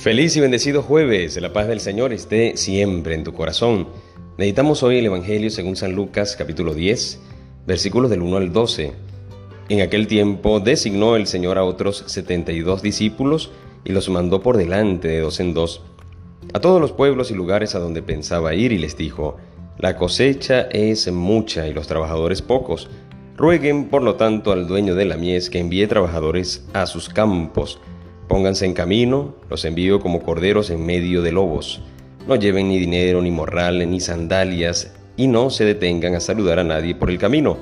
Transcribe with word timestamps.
Feliz 0.00 0.34
y 0.34 0.40
bendecido 0.40 0.82
jueves, 0.82 1.38
la 1.42 1.52
paz 1.52 1.68
del 1.68 1.78
Señor 1.78 2.14
esté 2.14 2.56
siempre 2.56 3.14
en 3.14 3.22
tu 3.22 3.34
corazón. 3.34 3.86
Meditamos 4.38 4.82
hoy 4.82 4.96
el 4.96 5.04
Evangelio 5.04 5.50
según 5.50 5.76
San 5.76 5.92
Lucas 5.92 6.36
capítulo 6.36 6.72
10, 6.72 7.20
versículos 7.66 8.08
del 8.08 8.22
1 8.22 8.38
al 8.38 8.50
12. 8.50 8.94
En 9.68 9.82
aquel 9.82 10.06
tiempo 10.06 10.58
designó 10.58 11.16
el 11.16 11.26
Señor 11.26 11.58
a 11.58 11.64
otros 11.64 12.02
72 12.06 12.80
discípulos 12.80 13.50
y 13.84 13.92
los 13.92 14.08
mandó 14.08 14.40
por 14.40 14.56
delante 14.56 15.08
de 15.08 15.20
dos 15.20 15.38
en 15.38 15.52
dos 15.52 15.82
a 16.54 16.60
todos 16.60 16.80
los 16.80 16.92
pueblos 16.92 17.30
y 17.30 17.34
lugares 17.34 17.74
a 17.74 17.78
donde 17.78 18.00
pensaba 18.00 18.54
ir 18.54 18.72
y 18.72 18.78
les 18.78 18.96
dijo, 18.96 19.36
la 19.76 19.98
cosecha 19.98 20.62
es 20.70 21.12
mucha 21.12 21.68
y 21.68 21.74
los 21.74 21.88
trabajadores 21.88 22.40
pocos. 22.40 22.88
Rueguen, 23.36 23.90
por 23.90 24.02
lo 24.02 24.14
tanto, 24.14 24.52
al 24.52 24.66
dueño 24.66 24.94
de 24.94 25.04
la 25.04 25.18
mies 25.18 25.50
que 25.50 25.58
envíe 25.58 25.86
trabajadores 25.86 26.64
a 26.72 26.86
sus 26.86 27.10
campos. 27.10 27.78
Pónganse 28.30 28.64
en 28.64 28.74
camino, 28.74 29.34
los 29.50 29.64
envío 29.64 29.98
como 29.98 30.22
corderos 30.22 30.70
en 30.70 30.86
medio 30.86 31.20
de 31.20 31.32
lobos. 31.32 31.82
No 32.28 32.36
lleven 32.36 32.68
ni 32.68 32.78
dinero, 32.78 33.20
ni 33.20 33.32
morral, 33.32 33.90
ni 33.90 33.98
sandalias, 33.98 34.94
y 35.16 35.26
no 35.26 35.50
se 35.50 35.64
detengan 35.64 36.14
a 36.14 36.20
saludar 36.20 36.60
a 36.60 36.64
nadie 36.64 36.94
por 36.94 37.10
el 37.10 37.18
camino. 37.18 37.58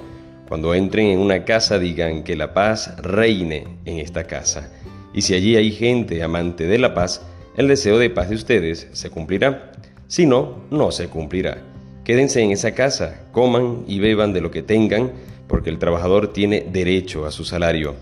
Cuando 0.46 0.74
entren 0.74 1.06
en 1.06 1.20
una 1.20 1.46
casa 1.46 1.78
digan 1.78 2.22
que 2.22 2.36
la 2.36 2.52
paz 2.52 2.94
reine 2.98 3.78
en 3.86 3.96
esta 3.96 4.24
casa. 4.24 4.70
Y 5.14 5.22
si 5.22 5.32
allí 5.32 5.56
hay 5.56 5.72
gente 5.72 6.22
amante 6.22 6.66
de 6.66 6.76
la 6.76 6.92
paz, 6.92 7.22
el 7.56 7.66
deseo 7.66 7.98
de 7.98 8.10
paz 8.10 8.28
de 8.28 8.34
ustedes 8.34 8.88
se 8.92 9.08
cumplirá. 9.08 9.72
Si 10.06 10.26
no, 10.26 10.64
no 10.70 10.90
se 10.90 11.08
cumplirá. 11.08 11.62
Quédense 12.04 12.42
en 12.42 12.50
esa 12.50 12.72
casa, 12.72 13.22
coman 13.32 13.84
y 13.88 14.00
beban 14.00 14.34
de 14.34 14.42
lo 14.42 14.50
que 14.50 14.62
tengan, 14.62 15.12
porque 15.46 15.70
el 15.70 15.78
trabajador 15.78 16.34
tiene 16.34 16.66
derecho 16.70 17.24
a 17.24 17.30
su 17.30 17.46
salario. 17.46 17.94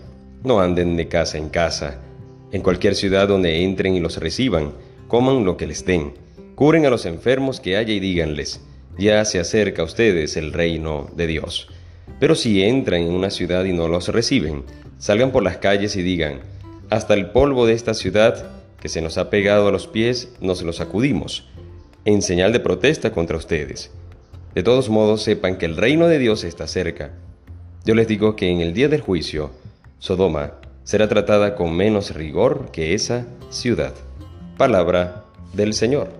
No 0.43 0.59
anden 0.59 0.97
de 0.97 1.07
casa 1.07 1.39
en 1.39 1.49
casa 1.49 2.01
en 2.53 2.63
cualquier 2.63 2.95
ciudad 2.95 3.29
donde 3.29 3.63
entren 3.65 3.95
y 3.95 4.01
los 4.01 4.19
reciban, 4.19 4.73
coman 5.09 5.45
lo 5.45 5.57
que 5.57 5.67
les 5.67 5.85
den, 5.85 6.15
curen 6.55 6.87
a 6.87 6.91
los 6.91 7.07
enfermos 7.07 7.61
que 7.61 7.77
haya 7.77 7.93
y 7.93 8.01
díganles, 8.01 8.61
ya 8.99 9.25
se 9.25 9.39
acerca 9.39 9.83
a 9.83 9.85
ustedes 9.85 10.37
el 10.37 10.53
reino 10.53 11.11
de 11.17 11.27
Dios. 11.27 11.69
Pero 12.19 12.35
si 12.35 12.63
entran 12.63 13.03
en 13.03 13.13
una 13.13 13.31
ciudad 13.31 13.65
y 13.65 13.73
no 13.73 13.89
los 13.89 14.09
reciben, 14.09 14.65
salgan 14.99 15.33
por 15.33 15.43
las 15.43 15.59
calles 15.59 15.97
y 15.97 16.03
digan, 16.03 16.41
hasta 16.89 17.15
el 17.15 17.31
polvo 17.31 17.67
de 17.67 17.75
esta 17.75 17.95
ciudad 17.95 18.51
que 18.81 18.89
se 18.89 19.03
nos 19.03 19.19
ha 19.19 19.31
pegado 19.31 19.69
a 19.69 19.73
los 19.73 19.87
pies 19.87 20.31
nos 20.41 20.63
lo 20.63 20.73
sacudimos, 20.73 21.49
en 22.05 22.23
señal 22.23 22.53
de 22.53 22.61
protesta 22.61 23.13
contra 23.13 23.37
ustedes. 23.37 23.91
De 24.55 24.63
todos 24.63 24.89
modos, 24.89 25.23
sepan 25.23 25.59
que 25.59 25.67
el 25.67 25.77
reino 25.77 26.09
de 26.09 26.19
Dios 26.19 26.45
está 26.45 26.67
cerca. 26.67 27.13
Yo 27.85 27.95
les 27.95 28.09
digo 28.09 28.37
que 28.37 28.49
en 28.49 28.61
el 28.61 28.73
día 28.73 28.89
del 28.89 29.01
juicio, 29.03 29.51
Sodoma 29.99 30.55
será 30.87 31.09
tratada 31.09 31.57
con 31.57 31.77
menos 31.77 32.15
rigor 32.15 32.71
que 32.71 32.95
esa 32.95 33.27
ciudad. 33.51 33.93
Palabra 34.57 35.25
del 35.53 35.75
Señor. 35.75 36.11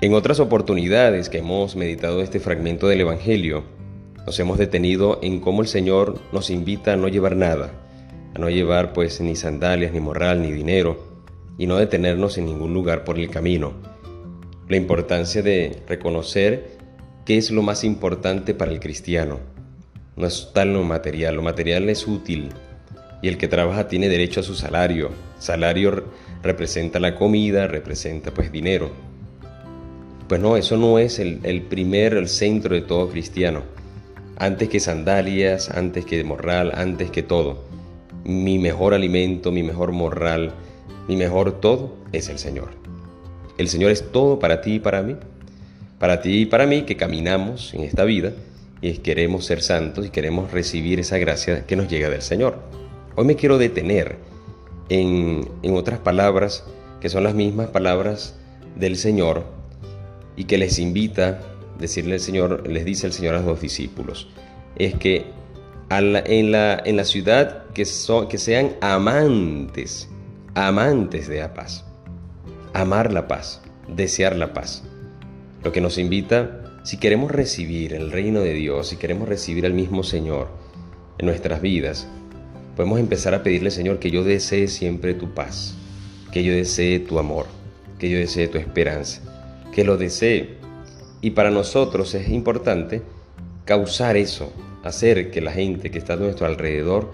En 0.00 0.14
otras 0.14 0.38
oportunidades 0.38 1.28
que 1.28 1.38
hemos 1.38 1.74
meditado 1.74 2.22
este 2.22 2.38
fragmento 2.38 2.86
del 2.86 3.00
Evangelio, 3.00 3.64
nos 4.24 4.38
hemos 4.38 4.56
detenido 4.56 5.18
en 5.20 5.40
cómo 5.40 5.62
el 5.62 5.66
Señor 5.66 6.20
nos 6.30 6.48
invita 6.48 6.92
a 6.92 6.96
no 6.96 7.08
llevar 7.08 7.34
nada, 7.34 7.72
a 8.36 8.38
no 8.38 8.50
llevar 8.50 8.92
pues 8.92 9.20
ni 9.20 9.34
sandalias, 9.34 9.92
ni 9.92 9.98
morral, 9.98 10.40
ni 10.40 10.52
dinero, 10.52 11.04
y 11.58 11.66
no 11.66 11.76
detenernos 11.76 12.38
en 12.38 12.46
ningún 12.46 12.72
lugar 12.72 13.02
por 13.02 13.18
el 13.18 13.30
camino. 13.30 13.72
La 14.68 14.76
importancia 14.76 15.42
de 15.42 15.82
reconocer 15.88 16.78
qué 17.24 17.36
es 17.36 17.50
lo 17.50 17.62
más 17.62 17.82
importante 17.82 18.54
para 18.54 18.70
el 18.70 18.78
cristiano. 18.78 19.40
No 20.14 20.24
es 20.24 20.52
tal 20.54 20.72
lo 20.72 20.84
material, 20.84 21.34
lo 21.34 21.42
material 21.42 21.88
es 21.88 22.06
útil, 22.06 22.50
y 23.22 23.28
el 23.28 23.38
que 23.38 23.48
trabaja 23.48 23.88
tiene 23.88 24.08
derecho 24.08 24.40
a 24.40 24.42
su 24.42 24.54
salario. 24.54 25.10
Salario 25.38 26.04
representa 26.42 27.00
la 27.00 27.16
comida, 27.16 27.66
representa 27.66 28.32
pues 28.32 28.52
dinero. 28.52 28.90
Pues 30.28 30.40
no, 30.40 30.56
eso 30.56 30.76
no 30.76 30.98
es 30.98 31.18
el, 31.18 31.62
primer, 31.68 32.14
el 32.14 32.28
centro 32.28 32.74
de 32.74 32.82
todo 32.82 33.08
cristiano. 33.08 33.62
Antes 34.36 34.68
que 34.68 34.80
sandalias, 34.80 35.70
antes 35.70 36.04
que 36.04 36.22
morral, 36.24 36.72
antes 36.74 37.10
que 37.10 37.22
todo. 37.22 37.64
Mi 38.24 38.58
mejor 38.58 38.94
alimento, 38.94 39.52
mi 39.52 39.62
mejor 39.62 39.92
morral, 39.92 40.52
mi 41.08 41.16
mejor 41.16 41.60
todo 41.60 41.96
es 42.12 42.28
el 42.28 42.38
Señor. 42.38 42.70
El 43.58 43.68
Señor 43.68 43.90
es 43.90 44.10
todo 44.10 44.38
para 44.38 44.60
ti 44.60 44.74
y 44.74 44.80
para 44.80 45.02
mí. 45.02 45.16
Para 45.98 46.20
ti 46.20 46.42
y 46.42 46.46
para 46.46 46.66
mí 46.66 46.82
que 46.82 46.96
caminamos 46.96 47.72
en 47.74 47.82
esta 47.82 48.04
vida 48.04 48.32
y 48.80 48.98
queremos 48.98 49.44
ser 49.44 49.62
santos 49.62 50.06
y 50.06 50.10
queremos 50.10 50.50
recibir 50.50 51.00
esa 51.00 51.18
gracia 51.18 51.64
que 51.66 51.76
nos 51.76 51.88
llega 51.88 52.10
del 52.10 52.22
Señor. 52.22 52.83
Hoy 53.16 53.26
me 53.26 53.36
quiero 53.36 53.58
detener 53.58 54.16
en, 54.88 55.48
otras 55.72 56.00
palabras 56.00 56.64
que 57.00 57.08
son 57.08 57.22
las 57.22 57.34
mismas 57.34 57.68
palabras 57.68 58.34
del 58.74 58.96
Señor 58.96 59.44
y 60.34 60.44
que 60.44 60.58
les 60.58 60.80
invita, 60.80 61.40
decirle 61.78 62.14
el 62.14 62.20
Señor, 62.20 62.68
les 62.68 62.84
dice 62.84 63.06
el 63.06 63.12
Señor 63.12 63.36
a 63.36 63.40
los 63.40 63.60
discípulos, 63.60 64.28
es 64.76 64.96
que 64.96 65.26
en, 65.90 66.50
la, 66.50 66.82
en 66.84 66.96
la 66.96 67.04
ciudad 67.04 67.66
que, 67.72 67.84
son, 67.84 68.26
que 68.26 68.38
sean 68.38 68.72
amantes, 68.80 70.08
amantes 70.54 71.28
de 71.28 71.38
la 71.38 71.54
paz, 71.54 71.84
amar 72.72 73.12
la 73.12 73.28
paz, 73.28 73.62
desear 73.86 74.34
la 74.34 74.52
paz. 74.52 74.82
Lo 75.62 75.70
que 75.70 75.80
nos 75.80 75.98
invita, 75.98 76.80
si 76.82 76.96
queremos 76.96 77.30
recibir 77.30 77.94
el 77.94 78.10
reino 78.10 78.40
de 78.40 78.54
Dios, 78.54 78.88
si 78.88 78.96
queremos 78.96 79.28
recibir 79.28 79.66
al 79.66 79.72
mismo 79.72 80.02
Señor 80.02 80.48
en 81.18 81.26
nuestras 81.26 81.60
vidas, 81.60 82.08
podemos 82.76 82.98
empezar 82.98 83.34
a 83.34 83.42
pedirle, 83.42 83.70
Señor, 83.70 83.98
que 83.98 84.10
yo 84.10 84.24
desee 84.24 84.68
siempre 84.68 85.14
tu 85.14 85.32
paz, 85.32 85.74
que 86.32 86.42
yo 86.42 86.52
desee 86.52 86.98
tu 87.00 87.18
amor, 87.18 87.46
que 87.98 88.08
yo 88.10 88.18
desee 88.18 88.48
tu 88.48 88.58
esperanza, 88.58 89.22
que 89.72 89.84
lo 89.84 89.96
desee. 89.96 90.56
Y 91.20 91.30
para 91.30 91.50
nosotros 91.50 92.14
es 92.14 92.28
importante 92.28 93.02
causar 93.64 94.16
eso, 94.16 94.52
hacer 94.82 95.30
que 95.30 95.40
la 95.40 95.52
gente 95.52 95.90
que 95.90 95.98
está 95.98 96.14
a 96.14 96.16
nuestro 96.16 96.46
alrededor 96.46 97.12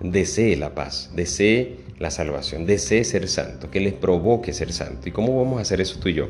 desee 0.00 0.56
la 0.56 0.74
paz, 0.74 1.10
desee 1.14 1.76
la 1.98 2.10
salvación, 2.10 2.66
desee 2.66 3.04
ser 3.04 3.28
santo, 3.28 3.70
que 3.70 3.80
les 3.80 3.92
provoque 3.92 4.52
ser 4.52 4.72
santo. 4.72 5.08
¿Y 5.08 5.12
cómo 5.12 5.36
vamos 5.36 5.58
a 5.58 5.62
hacer 5.62 5.80
eso 5.80 6.00
tú 6.00 6.08
y 6.08 6.14
yo? 6.14 6.28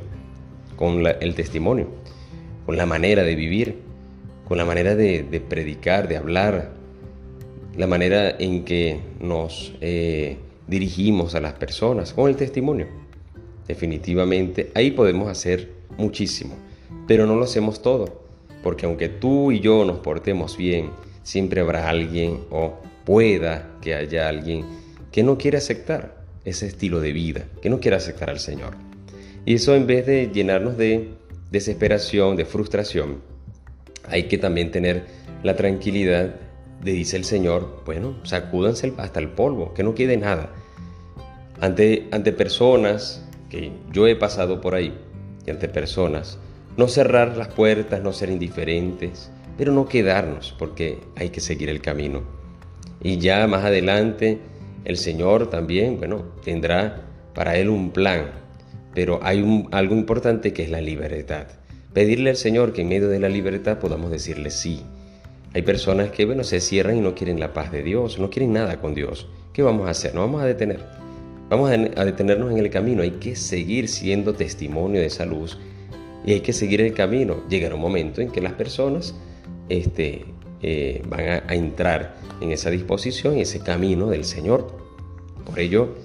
Con 0.76 1.06
el 1.06 1.34
testimonio, 1.34 1.88
con 2.66 2.76
la 2.76 2.84
manera 2.84 3.22
de 3.22 3.34
vivir, 3.34 3.78
con 4.46 4.58
la 4.58 4.64
manera 4.64 4.94
de, 4.94 5.22
de 5.22 5.40
predicar, 5.40 6.08
de 6.08 6.16
hablar, 6.16 6.81
la 7.76 7.86
manera 7.86 8.36
en 8.38 8.64
que 8.64 9.00
nos 9.20 9.74
eh, 9.80 10.36
dirigimos 10.66 11.34
a 11.34 11.40
las 11.40 11.54
personas 11.54 12.12
con 12.12 12.28
el 12.28 12.36
testimonio. 12.36 12.86
Definitivamente 13.66 14.70
ahí 14.74 14.90
podemos 14.90 15.28
hacer 15.28 15.70
muchísimo, 15.96 16.54
pero 17.06 17.26
no 17.26 17.36
lo 17.36 17.44
hacemos 17.44 17.80
todo, 17.80 18.22
porque 18.62 18.86
aunque 18.86 19.08
tú 19.08 19.52
y 19.52 19.60
yo 19.60 19.84
nos 19.84 19.98
portemos 19.98 20.56
bien, 20.56 20.90
siempre 21.22 21.60
habrá 21.60 21.88
alguien 21.88 22.40
o 22.50 22.74
pueda 23.04 23.76
que 23.80 23.94
haya 23.94 24.28
alguien 24.28 24.64
que 25.10 25.22
no 25.22 25.38
quiere 25.38 25.58
aceptar 25.58 26.22
ese 26.44 26.66
estilo 26.66 27.00
de 27.00 27.12
vida, 27.12 27.44
que 27.60 27.70
no 27.70 27.80
quiere 27.80 27.96
aceptar 27.96 28.30
al 28.30 28.40
Señor. 28.40 28.74
Y 29.44 29.54
eso 29.54 29.74
en 29.74 29.86
vez 29.86 30.06
de 30.06 30.30
llenarnos 30.32 30.76
de 30.76 31.10
desesperación, 31.50 32.36
de 32.36 32.44
frustración, 32.44 33.20
hay 34.08 34.24
que 34.24 34.38
también 34.38 34.70
tener 34.70 35.04
la 35.42 35.56
tranquilidad 35.56 36.34
le 36.82 36.92
dice 36.92 37.16
el 37.16 37.24
Señor, 37.24 37.82
bueno, 37.86 38.16
sacúdanse 38.24 38.92
hasta 38.96 39.20
el 39.20 39.28
polvo, 39.28 39.72
que 39.72 39.84
no 39.84 39.94
quede 39.94 40.16
nada. 40.16 40.50
Ante, 41.60 42.08
ante 42.10 42.32
personas, 42.32 43.24
que 43.48 43.72
yo 43.92 44.08
he 44.08 44.16
pasado 44.16 44.60
por 44.60 44.74
ahí, 44.74 44.92
y 45.46 45.50
ante 45.50 45.68
personas, 45.68 46.38
no 46.76 46.88
cerrar 46.88 47.36
las 47.36 47.48
puertas, 47.48 48.02
no 48.02 48.12
ser 48.12 48.30
indiferentes, 48.30 49.30
pero 49.56 49.72
no 49.72 49.86
quedarnos, 49.86 50.54
porque 50.58 50.98
hay 51.16 51.30
que 51.30 51.40
seguir 51.40 51.68
el 51.68 51.80
camino. 51.80 52.22
Y 53.00 53.18
ya 53.18 53.46
más 53.46 53.64
adelante, 53.64 54.40
el 54.84 54.96
Señor 54.96 55.50
también, 55.50 55.98
bueno, 55.98 56.24
tendrá 56.44 57.02
para 57.34 57.56
Él 57.58 57.68
un 57.68 57.92
plan, 57.92 58.32
pero 58.92 59.20
hay 59.22 59.40
un, 59.40 59.68
algo 59.70 59.94
importante 59.94 60.52
que 60.52 60.64
es 60.64 60.70
la 60.70 60.80
libertad. 60.80 61.46
Pedirle 61.92 62.30
al 62.30 62.36
Señor 62.36 62.72
que 62.72 62.82
en 62.82 62.88
medio 62.88 63.08
de 63.08 63.20
la 63.20 63.28
libertad 63.28 63.78
podamos 63.78 64.10
decirle 64.10 64.50
sí 64.50 64.82
hay 65.54 65.62
personas 65.62 66.10
que, 66.10 66.24
bueno, 66.24 66.44
se 66.44 66.60
cierran 66.60 66.96
y 66.96 67.00
no 67.00 67.14
quieren 67.14 67.38
la 67.38 67.52
paz 67.52 67.70
de 67.70 67.82
Dios, 67.82 68.18
no 68.18 68.30
quieren 68.30 68.52
nada 68.54 68.80
con 68.80 68.94
Dios. 68.94 69.28
¿Qué 69.52 69.62
vamos 69.62 69.86
a 69.86 69.90
hacer? 69.90 70.14
No 70.14 70.22
vamos 70.22 70.42
a 70.42 70.46
detener. 70.46 70.80
Vamos 71.50 71.70
a 71.70 72.04
detenernos 72.04 72.50
en 72.50 72.58
el 72.58 72.70
camino. 72.70 73.02
Hay 73.02 73.12
que 73.12 73.36
seguir 73.36 73.88
siendo 73.88 74.32
testimonio 74.32 75.00
de 75.00 75.06
esa 75.06 75.26
luz 75.26 75.58
y 76.24 76.32
hay 76.32 76.40
que 76.40 76.54
seguir 76.54 76.80
el 76.80 76.94
camino. 76.94 77.42
Llegará 77.50 77.74
un 77.74 77.82
momento 77.82 78.22
en 78.22 78.30
que 78.30 78.40
las 78.40 78.54
personas 78.54 79.14
este, 79.68 80.24
eh, 80.62 81.02
van 81.06 81.28
a, 81.28 81.42
a 81.46 81.54
entrar 81.54 82.14
en 82.40 82.50
esa 82.52 82.70
disposición, 82.70 83.34
en 83.34 83.40
ese 83.40 83.60
camino 83.60 84.08
del 84.08 84.24
Señor. 84.24 84.74
Por 85.44 85.60
ello, 85.60 85.96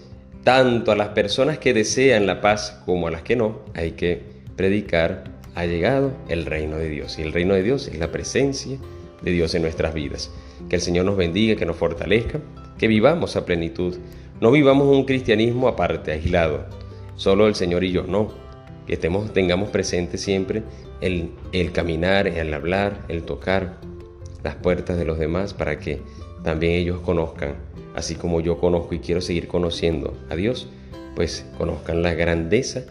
tanto 0.43 0.91
a 0.91 0.97
las 0.97 1.09
personas 1.09 1.57
que 1.57 1.73
desean 1.73 2.25
la 2.25 2.41
paz 2.41 2.81
como 2.85 3.07
a 3.07 3.11
las 3.11 3.21
que 3.21 3.37
no, 3.37 3.59
hay 3.73 3.91
que 3.91 4.21
predicar, 4.57 5.23
ha 5.55 5.65
llegado 5.65 6.11
el 6.27 6.45
reino 6.45 6.75
de 6.75 6.89
Dios. 6.89 7.17
Y 7.17 7.21
el 7.21 7.31
reino 7.31 7.53
de 7.53 7.63
Dios 7.63 7.87
es 7.87 7.97
la 7.97 8.11
presencia 8.11 8.77
de 9.21 9.31
Dios 9.31 9.55
en 9.55 9.61
nuestras 9.63 9.93
vidas. 9.93 10.31
Que 10.69 10.75
el 10.75 10.81
Señor 10.81 11.05
nos 11.05 11.17
bendiga, 11.17 11.55
que 11.55 11.65
nos 11.65 11.75
fortalezca. 11.75 12.39
que 12.77 12.87
vivamos 12.87 13.35
a 13.35 13.45
plenitud. 13.45 13.95
No 14.39 14.51
vivamos 14.51 14.87
un 14.95 15.05
cristianismo 15.05 15.67
aparte, 15.67 16.11
aislado. 16.11 16.65
Solo 17.15 17.47
el 17.47 17.55
Señor 17.55 17.83
y 17.83 17.91
yo, 17.91 18.03
no. 18.03 18.31
Que 18.85 18.93
estemos, 18.93 19.33
tengamos 19.33 19.69
presente 19.69 20.17
siempre 20.17 20.63
el, 21.01 21.31
el 21.51 21.71
caminar, 21.71 22.27
el 22.27 22.53
hablar, 22.53 23.03
el 23.07 23.23
tocar 23.23 23.77
las 24.43 24.55
puertas 24.55 24.97
de 24.97 25.05
los 25.05 25.19
demás 25.19 25.53
para 25.53 25.79
que 25.79 26.01
también 26.43 26.73
ellos 26.73 26.99
conozcan, 27.01 27.55
así 27.95 28.15
como 28.15 28.39
yo 28.39 28.59
conozco 28.59 28.95
y 28.95 28.99
quiero 28.99 29.21
seguir 29.21 29.47
conociendo 29.47 30.13
a 30.29 30.35
Dios, 30.35 30.69
pues 31.15 31.45
conozcan 31.57 32.03
la 32.03 32.13
grandeza 32.13 32.83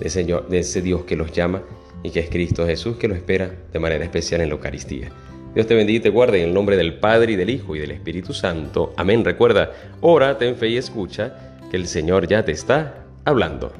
de 0.00 0.08
ese, 0.08 0.24
de 0.24 0.58
ese 0.58 0.82
Dios 0.82 1.04
que 1.04 1.16
los 1.16 1.30
llama 1.32 1.62
y 2.02 2.10
que 2.10 2.20
es 2.20 2.30
Cristo 2.30 2.66
Jesús 2.66 2.96
que 2.96 3.08
lo 3.08 3.14
espera 3.14 3.54
de 3.72 3.78
manera 3.78 4.04
especial 4.04 4.40
en 4.40 4.48
la 4.48 4.54
Eucaristía. 4.54 5.10
Dios 5.54 5.68
te 5.68 5.74
bendiga 5.74 5.98
y 5.98 6.02
te 6.02 6.10
guarde 6.10 6.42
en 6.42 6.48
el 6.48 6.54
nombre 6.54 6.76
del 6.76 6.94
Padre 6.94 7.32
y 7.32 7.36
del 7.36 7.48
Hijo 7.48 7.76
y 7.76 7.78
del 7.78 7.92
Espíritu 7.92 8.32
Santo. 8.32 8.92
Amén. 8.96 9.24
Recuerda, 9.24 9.70
ora, 10.00 10.36
ten 10.36 10.56
fe 10.56 10.68
y 10.68 10.76
escucha 10.76 11.56
que 11.70 11.76
el 11.76 11.86
Señor 11.86 12.26
ya 12.26 12.44
te 12.44 12.50
está 12.50 13.04
hablando. 13.24 13.72